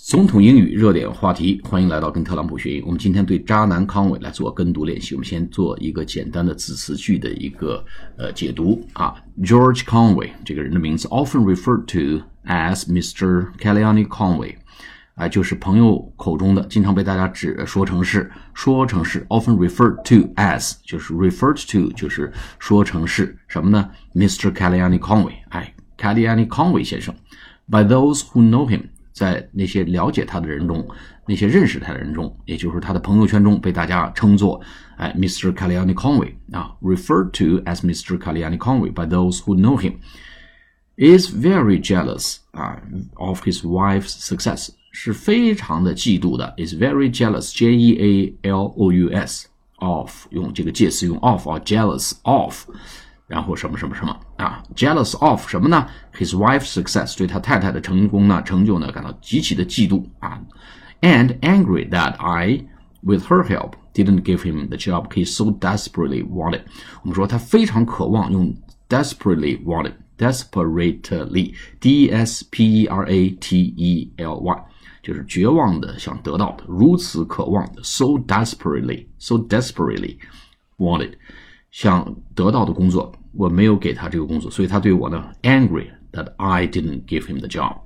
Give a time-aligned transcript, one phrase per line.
[0.00, 2.82] 总统英语热点话题，欢迎来到跟特朗普学英语。
[2.82, 5.16] 我们今天对渣男康伟来做跟读练习。
[5.16, 7.84] 我们先做一个简单的字词句的一个
[8.16, 9.16] 呃解读啊。
[9.42, 13.50] George Conway 这个人的名字，often referred to as Mr.
[13.58, 14.54] Kellyanne Conway，
[15.16, 24.52] 啊，就是朋友口中的，经常被大家指说成是说成是，often referred to as 就是 referred to 就是说成是什么呢？Mr.
[24.52, 27.12] Kellyanne Conway，哎，Kellyanne Conway 先生
[27.68, 28.82] ，by those who know him。
[29.18, 30.86] 在那些了解他的人中，
[31.26, 34.60] 那些认识他的人中，也就是他的朋友圈中，被大家称作，
[34.96, 35.52] 哎，Mr.
[35.52, 35.52] Mr.
[35.52, 38.16] Kellyanne Conway 啊，referred to as Mr.
[38.16, 39.94] Kellyanne Conway by those who know him。
[40.96, 42.80] is very jealous 啊
[43.14, 50.26] of his wife's success 是非常的嫉妒的，is very jealous J E A L O U S of
[50.30, 52.68] 用这个介词用 of 啊 jealous of
[53.27, 55.87] 然后什么什么什么啊，jealous of 什么呢？
[56.13, 60.41] His wife's success 对他太太的成功呢、成就呢感到极其的嫉妒啊，
[61.01, 62.65] and angry that I
[63.01, 66.61] with her help didn't give him the job he so desperately wanted。
[67.01, 68.53] 我们说他非常渴望用
[68.89, 74.63] desperately wanted。desperately, d s p e r a t e l y，
[75.01, 80.17] 就是绝望的想得到的，如此渴望的，so desperately, so desperately
[80.77, 81.13] wanted，
[81.78, 83.14] 想得到的工作。
[83.32, 87.76] 我没有给他这个工作，所以他对我呢 angry that I didn't give him the job.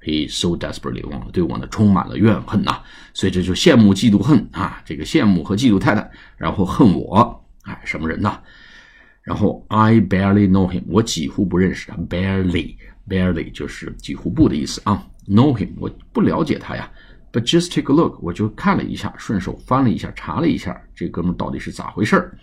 [0.00, 2.78] He so desperately want 对我呢充满了怨恨呐，
[3.12, 8.38] 所以这就羡慕嫉妒恨啊，这个羡慕和嫉妒太太，然后恨我，哎，什么人呐？
[9.22, 16.88] 然后 I barely know him，我几乎不认识他，barely，barely 就是几乎不的意思啊，know him 我不了解他呀
[17.32, 22.38] ，but just take a look，我就看了一下，顺手翻了一下，查了一下，这哥们到底是咋回事儿。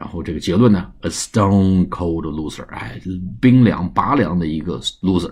[0.00, 2.98] 然后这个结论呢，a stone cold loser，哎，
[3.38, 5.30] 冰凉拔凉的一个 loser，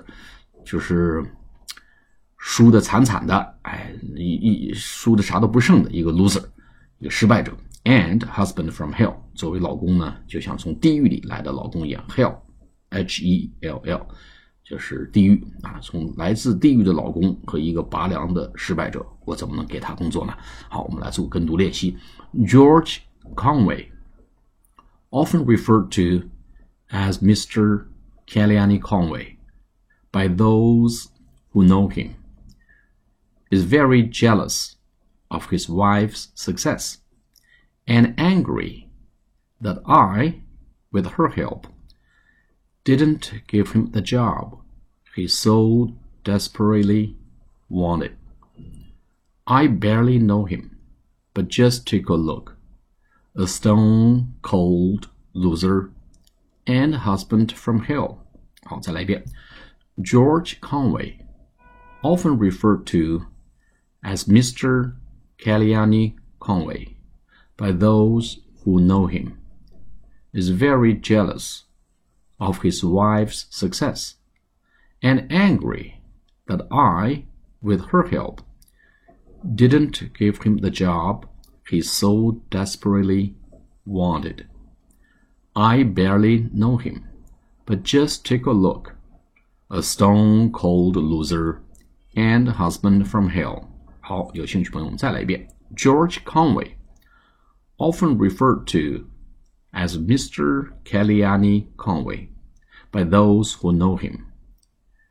[0.62, 1.24] 就是
[2.36, 6.44] 输的惨惨的，哎，一一输的啥都不剩的一个 loser，
[6.98, 7.56] 一个失败者。
[7.84, 14.06] And husband from hell，作为老公呢，就像从地狱里来的老公一样，hell，h e l l，
[14.62, 20.34] 就是地狱啊，从来自地狱的老公和一个拔凉的失败者，我怎么能给他工作呢？
[20.68, 21.96] 好，我们来做跟读练习
[22.34, 22.98] ，George
[23.34, 23.86] Conway。
[25.10, 26.30] Often referred to
[26.90, 27.86] as Mr.
[28.26, 29.38] Kellyanne Conway
[30.12, 31.08] by those
[31.50, 32.16] who know him,
[33.50, 34.76] is very jealous
[35.30, 36.98] of his wife's success
[37.86, 38.88] and angry
[39.60, 40.42] that I,
[40.92, 41.66] with her help,
[42.84, 44.60] didn't give him the job
[45.14, 47.16] he so desperately
[47.68, 48.16] wanted.
[49.46, 50.78] I barely know him,
[51.34, 52.57] but just take a look
[53.36, 55.90] a stone cold loser,
[56.66, 58.26] and husband from hell
[60.00, 61.24] george Conway,
[62.02, 63.26] often referred to
[64.04, 64.96] as Mr.
[65.38, 66.96] Kellyanne Conway
[67.56, 69.38] by those who know him,
[70.32, 71.64] is very jealous
[72.38, 74.16] of his wife's success
[75.02, 76.00] and angry
[76.46, 77.24] that I,
[77.62, 78.42] with her help,
[79.54, 81.28] didn't give him the job
[81.69, 83.35] he so desperately
[83.85, 84.47] wanted.
[85.55, 87.07] I barely know him,
[87.65, 88.95] but just take a look.
[89.69, 91.61] A stone cold loser
[92.15, 93.69] and husband from hell.
[94.01, 95.47] 好，有兴趣朋友们再来一遍。
[95.75, 96.75] George Conway,
[97.77, 99.07] often referred to
[99.71, 100.73] as Mr.
[100.83, 102.29] Kellyanne Conway
[102.91, 104.25] by those who know him,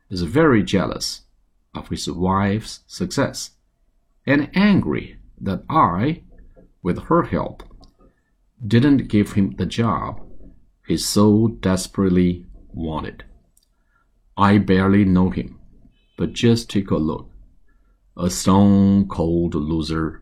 [0.09, 1.21] is very jealous
[1.73, 3.49] of his wife's success
[4.25, 6.21] and angry that I
[6.81, 7.63] with her help,
[8.65, 10.21] didn't give him the job
[10.87, 13.23] he so desperately wanted.
[14.37, 15.59] I barely know him,
[16.17, 17.29] but just take a look.
[18.15, 20.21] A stone cold loser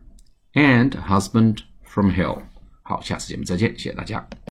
[0.54, 2.42] and husband from hell.
[2.82, 4.26] 好，下次节目再见，谢谢大家。